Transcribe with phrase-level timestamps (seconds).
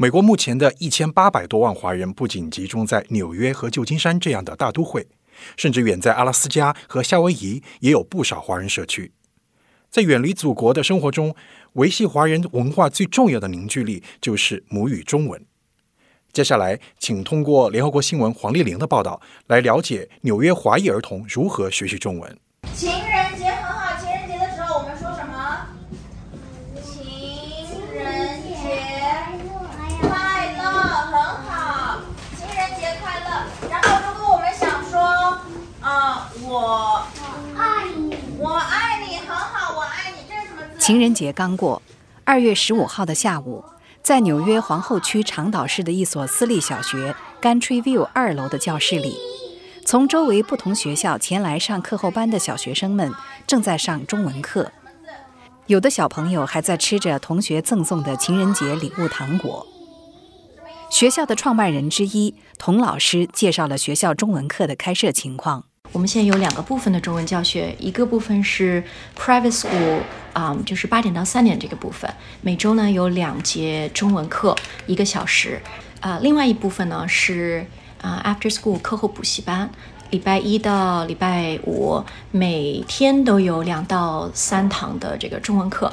[0.00, 5.08] 美国目前的一千八百多万华人，不仅集中在纽约和旧金山这样的大都会，
[5.56, 9.10] 甚至远在阿拉斯加和夏威夷也有不少华人社区。
[9.90, 11.34] 在远离祖国的生活中，
[11.72, 15.44] 维系华人文化最重要的凝聚力就是母语中文。
[16.32, 22.38] 接下来，请通过联合国新闻黄丽玲的报道来了解纽约华裔儿童如何学习中文。
[22.72, 25.66] 情人节很好，情人节的时候我们说什么？
[26.84, 27.04] 情
[27.96, 28.54] 人节
[30.00, 30.62] 快乐，
[31.10, 31.12] 很
[31.46, 32.00] 好，
[32.36, 33.26] 情人节快乐。
[33.68, 35.00] 然后，如果我们想说，
[35.80, 37.02] 啊，我
[37.58, 40.62] 爱你，我爱你，很好，我爱你，这是什么？
[40.78, 41.82] 情人节刚过，
[42.24, 43.62] 二月十五号的下午。
[44.02, 49.18] 在纽约皇后区长岛市的一所私立小学 Gantry View 二楼的教室里，
[49.84, 53.12] 从周围不同学校前来上课后班的小学生们
[53.46, 54.72] 正在上中文课，
[55.66, 59.66] 有的小朋友还在吃着同学赠送的情人节礼物糖果。
[60.88, 65.64] 学校的创办人之一童老师介绍了学校中文课的开设情况。
[65.92, 68.84] 我们现在有两个部分的中文教学，一个部分是
[69.16, 70.00] private school，
[70.32, 74.54] 啊，就是八点到三点这个部分，每周呢有两节中文课，
[74.86, 75.60] 一个小时。
[76.00, 77.66] 啊，另外一部分呢是
[78.00, 79.68] 啊 after school 课后补习班，
[80.10, 85.92] 礼拜一到礼拜五每天都有两到三堂的这个中文课，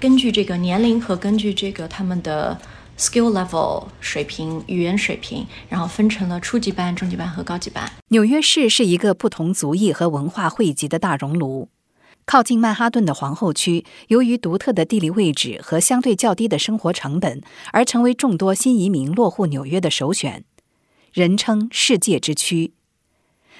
[0.00, 2.58] 根据这个年龄和根据这个他们的。
[2.96, 7.90] Skill level 水平，语言水平，然后分成了初级班、中级班和高级班。
[8.08, 11.68] 纽约市是一个不同族裔和文化汇集的大熔炉。
[12.24, 17.42] 靠近曼哈顿的皇后区，由于独特的地理位置和相对较低的生活成本，
[17.72, 20.44] 而成为众多新移民落户纽约的首选，
[21.12, 22.72] 人称“世界之区”。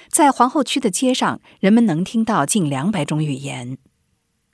[0.09, 3.77] 在皇后区的街上，人们能听到近两百种语言。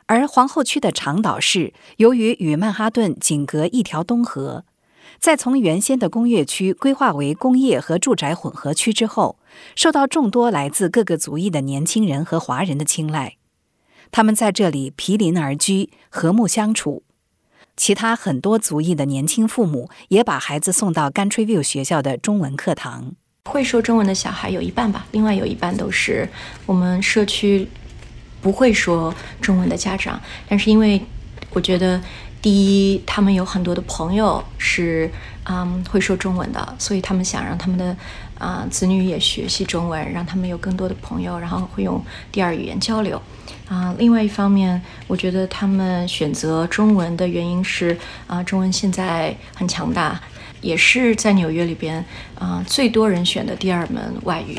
[0.06, 4.65] 而皇后区的长岛市，由于与曼哈顿仅隔一条东河。
[5.19, 9.39] 在从原先的工业区规划为工业和住宅混合区之后，
[9.75, 13.37] 受到众多来自各个族裔的年轻人和华人的青睐。
[14.10, 17.03] 他们在这里毗邻而居，和睦相处。
[17.76, 23.12] 其他很多族裔的年轻父母也把孩子送到 Gantry View 学校的中文课堂。
[23.44, 26.28] 会说中文的小孩有一半吧，另外有一半都是
[26.66, 27.69] 我们社区
[28.41, 30.21] 不会说中文的家长。
[30.48, 31.00] 但是因为
[31.53, 32.00] 我觉得。
[32.43, 35.11] 第一，他们有很多的朋友是
[35.45, 37.95] 嗯会说中文的，所以他们想让他们的
[38.39, 42.03] 啊子女也学习中文，让他们有更多的朋友，然后会用
[42.33, 43.21] 第二语言交流。
[43.69, 47.97] 啊，另外一方面，我觉得他们选择中文的原因是
[48.27, 50.21] 啊，中文现在很强大，
[50.61, 52.05] 也是在纽约里边
[52.39, 54.59] 啊最多人选的第二门外语。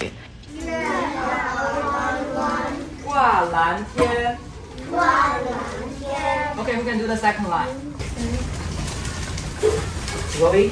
[3.03, 4.37] 挂蓝天。
[4.89, 5.60] 挂蓝。
[6.61, 7.65] Okay, we can do the second line.
[10.39, 10.69] Robbie.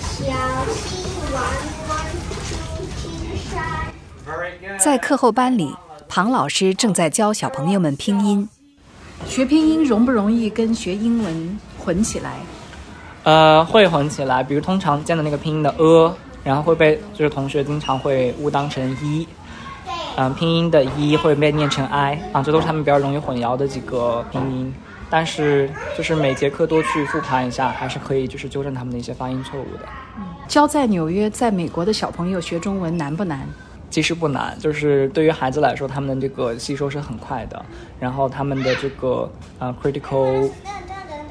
[0.00, 0.24] 小
[0.72, 1.04] 溪
[1.34, 1.42] 弯
[1.88, 1.98] 弯
[2.46, 2.56] 青
[2.96, 4.78] 青山。
[4.78, 5.76] 在课后班里，
[6.08, 8.48] 庞老师正在教小朋友们拼音。
[9.28, 12.38] 学拼音容不容易跟学英文混起来？
[13.24, 14.42] 呃，会混起来。
[14.42, 19.28] 比如通常见的那个拼音的 a，然后会被就是同学经常会误当成一。
[20.16, 24.72] 嗯，拼音的“一”会被念成 “i” 啊，这都是他们比较容易混淆的几个拼音。
[25.10, 29.86] 但是，就是每节课多去复盘一下，还是可以就是纠正他们的一些发音错误的。
[30.48, 33.46] 教在纽约、在美国的小朋友学中文难不难？
[33.90, 37.64] 其实不难，就是对于孩子来说，他们的这个吸收是很快的。
[38.00, 39.30] 然后他们的这个
[39.60, 40.50] 呃 critical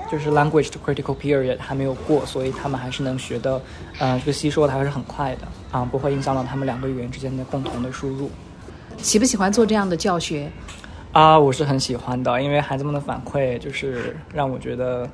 [0.09, 3.61] 就是 language 的 critical period 还没有过，所以他们还是能学的，
[3.99, 8.29] 呃，这个吸收的还是很快的啊，不会影响到他们两个语言之间的共同的输入。
[8.97, 10.49] 喜不喜欢做这样的教学？
[11.11, 15.07] 啊，我是很喜欢的，因为孩子们的反馈就是让我觉得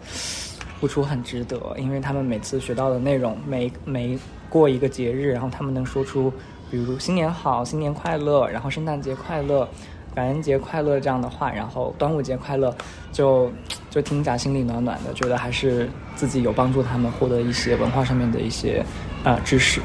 [0.80, 1.60] 付出很值得。
[1.78, 4.18] 因为他们每次学到的内容，每每
[4.50, 6.32] 过一个节日，然后他们能说出，
[6.72, 9.68] 比如“新年好”“新年快乐”，然后“圣诞节快乐
[10.16, 12.74] ”“感恩节快乐”这样的话，然后“端午节快乐”，
[13.12, 13.52] 就
[13.90, 18.82] 就听着心里暖暖的，觉得还是自己有帮助他们获得一些文化上面的一些
[19.26, 19.82] 啊知识。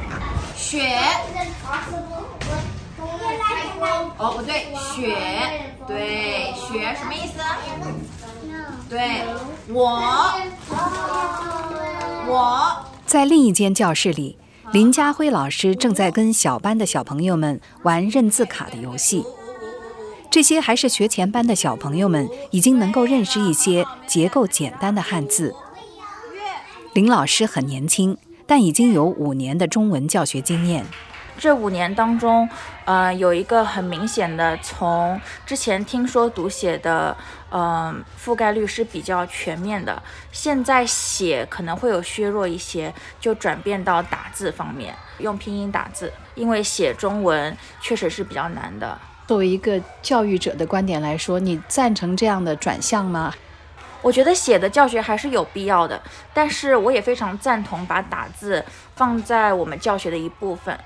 [0.55, 0.97] 雪。
[4.25, 5.15] 哦，不对，雪，
[5.87, 7.35] 对，雪什么意思？
[8.89, 9.21] 对，
[9.69, 10.01] 我，
[12.27, 12.87] 我。
[13.05, 14.39] 在另一间教室里，
[14.73, 19.27] 林家辉老师正在跟小班的小朋友们玩认字卡的游戏。
[20.31, 25.55] 这些还是学前班的小朋友们，已经能够认识一些结构简单的汉字。
[26.95, 28.17] 林老师很年轻，
[28.47, 30.87] 但已经有五年的中文教学经验。
[31.37, 32.49] 这五年当中，
[32.85, 37.17] 呃，有一个很明显的，从之前听说读写的，
[37.51, 40.01] 呃，覆盖率是比较全面的，
[40.33, 48.97] 现在写可能会有削弱一些，就转变到打字方面，用拼音打字，因为写中文确实是比较难的。
[49.27, 53.35] 作为一个教育者的观点来说，你赞成这样的转向吗？
[54.03, 56.01] 我觉得写的教学还是有必要的，
[56.33, 58.65] 但是我也非常赞同把打字
[58.95, 60.79] 放在我们教学的一部分。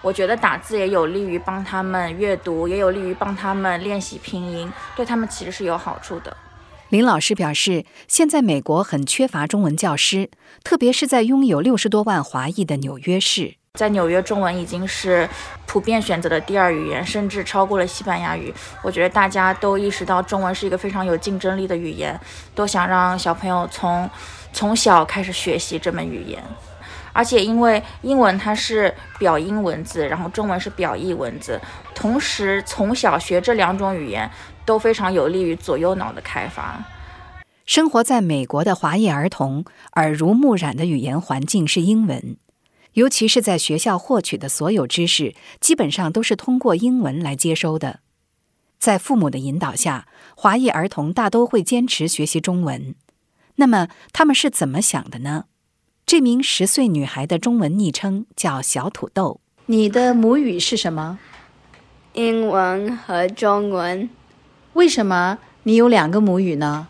[0.00, 6.36] 我觉得打字也有利于帮他们阅读，也有利于帮他们练习拼音，对他们其实是有好处的。
[6.88, 10.30] 林老师表示，现在美国很缺乏中文教师，
[10.64, 13.56] 特别是在拥有六十多万华裔的纽约市。
[13.74, 15.28] 在纽约，中文已经是
[15.66, 18.52] 普遍选择的第二语言，甚至超过了西班牙语。
[18.82, 22.18] 我觉得大家都意识到中文是一个非常有竞争力的语言，
[22.54, 24.08] 都想让小朋友从
[24.52, 26.42] 从小开始学习这门语言。
[27.12, 31.60] 而且因为英文它是表音文字，然后中文是表意文字，
[31.94, 34.30] 同时从小学这两种语言
[34.64, 36.84] 都非常有利于左右脑的开发。
[37.64, 42.36] 生活在美国的华裔儿童耳濡目染的语言环境是英文。
[42.94, 48.00] 尤其是在学校获取的所有知识，基本上都是通过英文来接收的。
[48.78, 52.96] 在父母的引导下，华裔儿童大都会坚持学习中文。
[53.56, 55.44] 那么他们是怎么想的呢？
[56.08, 59.42] 这名十岁女孩的中文昵称叫小土豆。
[59.66, 61.18] 你的母语是什么？
[62.14, 64.08] 英文和中文。
[64.72, 66.88] 为什么你有两个母语呢？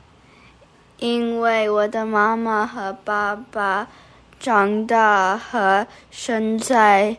[1.00, 3.88] 因为我的妈妈和爸爸。
[4.38, 7.17] 长大和生在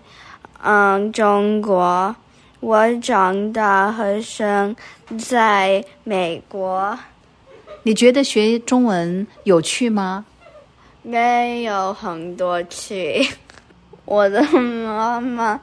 [0.61, 2.15] 嗯中国，
[2.61, 4.73] 我长大和生
[5.17, 6.97] 在美国。
[7.83, 10.25] 你觉得学中文有趣吗？
[11.09, 13.27] 没有很多趣。
[14.05, 15.59] 我的妈妈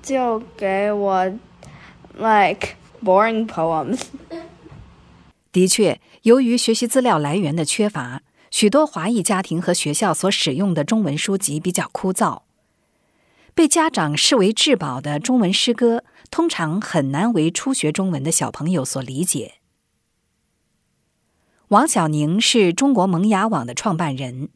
[0.00, 1.24] 就给我
[2.14, 4.00] like boring poems。
[5.50, 8.22] 的确，由于学习资料来源的缺乏。
[8.48, 12.42] 许多华裔家庭和学校所使用的中文书籍比较枯燥，
[13.54, 19.56] 被家长视为至宝的中文诗歌，通常很难为初学中文的小朋友所理解。
[21.68, 24.48] 王小宁是中国萌芽网的创办人，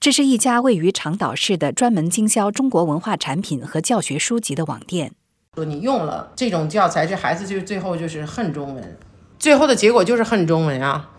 [0.00, 5.12] 这是一家位于长岛市的专门经销中国文化产品和教学书籍的网店。
[5.54, 8.96] 说你用了这种教材，这孩子就最后就是恨中文，
[9.38, 11.10] 最后的结果就是恨中文啊。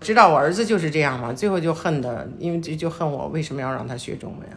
[0.00, 4.54] 知道我儿子就是这样嘛，最后就恨的，因为就就恨我为什么要让他学中文啊？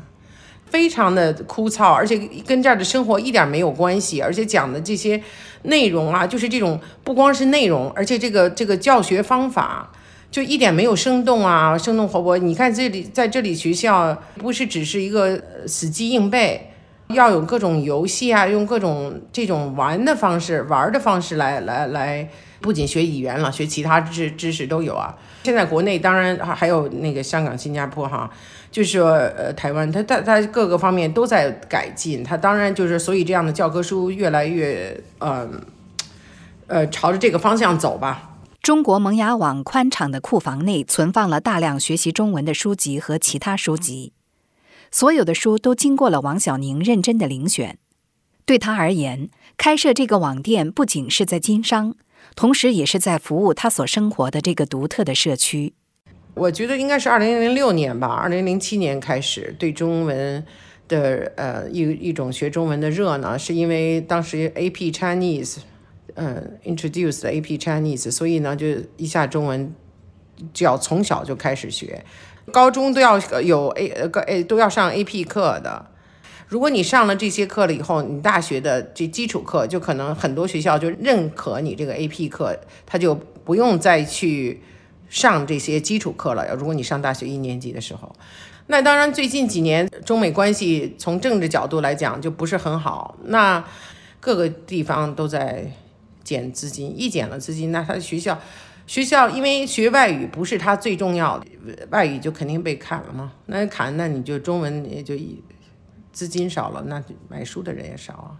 [0.67, 2.15] 非常的枯燥，而且
[2.45, 5.19] 跟这儿的生活一点没有关系，而且讲的这些
[5.63, 9.91] 内容啊，就是这种不光是内容，而且这个这个教学方法
[10.35, 12.37] 就一点没有生动啊，生动活泼。
[12.37, 16.73] 你看这里在这里学校不是只是一个死记硬背，
[17.07, 22.27] 要有各种游戏啊，用各种这种玩的方式、玩的方式来来来，
[22.59, 25.17] 不仅学语言了，学其他知知识都有啊。
[25.43, 28.29] 现在国内当然还有那个香港、新加坡哈，
[28.69, 35.47] 就是呃台湾，它它它各个方面都在改进，它当然就是所以这样的教科书越来越呃
[36.67, 38.31] 呃朝着这个方向走吧。
[38.65, 44.11] 中国萌芽网宽敞的库房内存放了大量学习中文的书籍和其他书籍，
[44.89, 47.77] 所有的书都经过了王小宁认真的遴选。
[48.43, 51.93] 对他而言，开设这个网店不仅是在经商。
[52.35, 55.75] 同时，也是在服务他所生活的这个独特的社区。
[56.33, 60.43] 我觉得应该是二零零六年吧，二零零七年开始对中文
[60.87, 65.57] 的呃一一种学中文的热呢，是因为当时 AP Chinese，
[66.15, 68.67] 嗯，introduced AP Chinese，所以呢就
[68.97, 69.73] 一下中文
[70.53, 72.03] 就要从小就开始学，
[72.51, 75.91] 高中都要有 A 呃 A 都要上 AP 课的。
[76.47, 82.55] 如果你上了这些课了以后，你大学的这基础课就可能很多学校就认可你这个 AP 课，
[82.85, 84.61] 他就不用再去
[85.09, 86.55] 上这些基础课了。
[86.55, 88.15] 如果你上大学一年级的时候，
[88.67, 93.65] 那当然最近几年中美关系从政治角度来讲就不是很好，那
[94.19, 95.71] 各个地方都在
[96.25, 98.37] 减资金，一减了资金，那他的学校
[98.85, 101.47] 学校因为学外语不是他最重要的，
[101.91, 103.31] 外语就肯定被砍了嘛。
[103.45, 105.41] 那砍，那你就中文也就一。
[106.11, 108.39] 资金少了，那买书的人也少啊。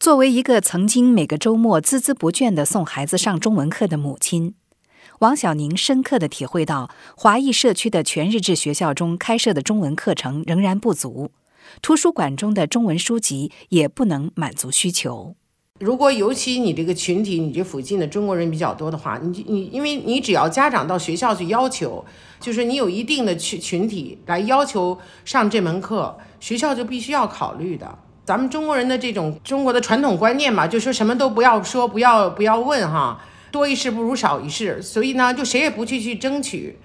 [0.00, 4.54] 作为一个曾经每个周末孜孜不倦地送孩子上中文课的母亲，
[5.18, 11.30] 王小宁深刻地体会到，华裔社区的全日制学校中开设的中文课程仍然不足，
[11.82, 15.36] 图书馆中的中文书籍也不能满足需求。
[15.78, 22.04] 如果尤其你这个群体，你这附近的中国人比较多的话，你你因为你只要家长到学校去要求，
[22.40, 27.96] 就是你有一定的群群体来要求上这门课，学校就必须要考虑的。
[28.24, 36.76] 咱们中国人的这种中国的传统观念嘛，就说什么都不要说，不要不要问哈，多一事不如少一事，所以呢，就谁也不去去争取。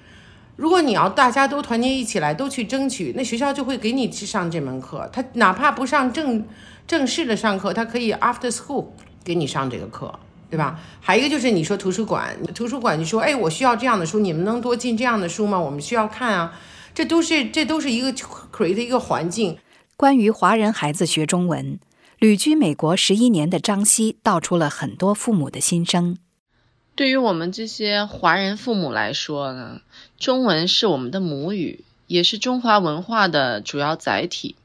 [0.55, 5.09] 如果你要大家都团结一起来，都去争取，那学校就会给你去上这门课。
[5.11, 6.45] 他哪怕不上正
[6.87, 8.87] 正式的上课，他可以 after school
[9.23, 10.13] 给你上这个课，
[10.49, 10.79] 对吧？
[10.99, 15.59] 还有一个就是你说图书馆，图书馆你说，哎，我需要这样的书，你们能多进这样的书吗？
[15.59, 16.59] 我们需要看啊，
[16.93, 19.57] 这都是这都是一个 create 一个环境。
[19.95, 21.79] 关于华人孩子学中文，
[22.19, 26.17] 旅居美国十一年的张希道出了很多父母的心声。
[26.95, 29.81] 对于我们这些华人父母来说呢，
[30.19, 34.55] 中文是我们的母语，也是中华文化的主要载体。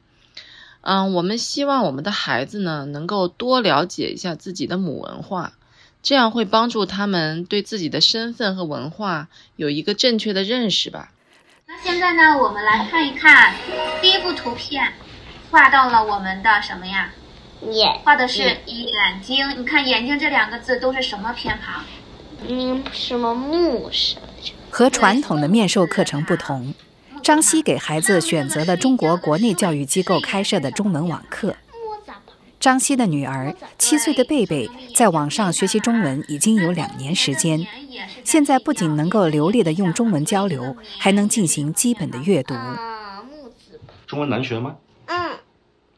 [0.80, 5.52] 嗯，我们希望我们的孩子呢，能够多了解一下自己的母文化，
[6.02, 11.10] 这样会帮助他们对自己的身份和文化有一个正确的认识吧。
[11.66, 13.54] 那现在呢，我们来看一看
[14.00, 14.92] 第一幅图片，
[15.50, 17.12] 画到了我们的什么呀？
[17.60, 19.46] 眼，画的是眼睛。
[19.58, 21.84] 你看“眼睛”这两个字都是什么偏旁？
[22.46, 24.22] 嗯，什么木什么？
[24.70, 26.72] 和传统的面授课程不同，
[27.28, 31.54] 张希给孩子选择了中国国内教育机构开设的中文网课。
[32.58, 37.66] 张希的女儿七岁的贝贝在网上学习中文已经有两年时间，
[38.24, 42.54] 现在不仅能够流利的用中文交流，还能进行基本的阅读。
[44.06, 44.76] 中文难学吗？
[45.04, 45.32] 嗯，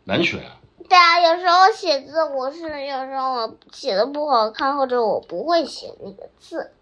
[0.07, 0.59] 难学啊。
[0.89, 6.73] 对啊，有时候写字我是有时候我写的不好看，或者我不会写那个字。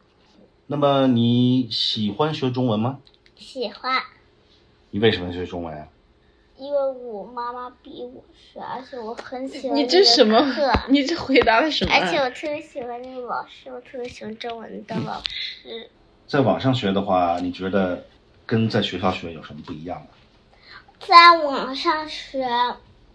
[0.69, 3.01] 那么你喜欢学中文吗？
[3.37, 4.01] 喜欢。
[4.91, 5.87] 你为什么学中文啊？
[6.57, 10.73] 因为我妈妈逼我学，而且我很喜欢你这什么课？
[10.91, 11.95] 你这回答的什么？
[11.95, 15.89] 而且我特别喜欢那个老师，我特别喜欢中文的老师。
[16.27, 18.05] 在网上学的话，你觉得
[18.45, 20.07] 跟在学校学有什么不一样吗？
[21.01, 22.47] 在网上学。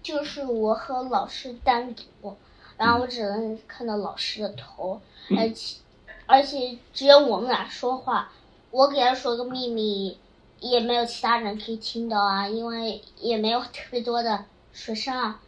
[0.02, 2.36] 就是我和老师单独，
[2.76, 5.00] 然后我只能看到老师的头，
[5.38, 5.78] 而且
[6.26, 8.30] 而且只有我们俩说话。
[8.70, 10.18] 我给他说个秘密，
[10.64, 15.42] 也没有其他人可以听到啊，因为也没有特别多的学生啊。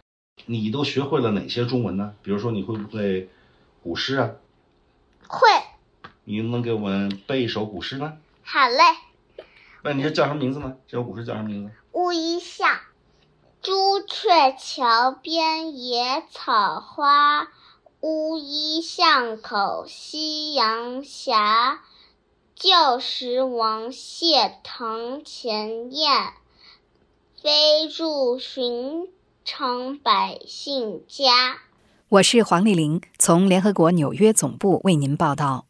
[0.45, 2.13] 你都学会了哪些中文呢？
[2.21, 3.29] 比如说，你会不会
[3.81, 4.31] 古诗啊？
[5.27, 5.47] 会。
[6.25, 8.17] 你能给我们背一首古诗吗？
[8.43, 8.83] 好嘞。
[9.83, 10.75] 那你这叫什么名字呢？
[10.85, 11.71] 这首古诗叫什么名字？
[11.93, 12.77] 乌衣巷。
[13.61, 17.47] 朱雀桥边野草花，
[18.01, 21.33] 乌衣巷口夕阳斜。
[22.55, 26.09] 旧时王谢堂前燕，
[27.35, 29.09] 飞入寻
[29.43, 31.57] 常百姓家。
[32.07, 35.65] 我是黄丽玲，从联合国纽约总部为您报道。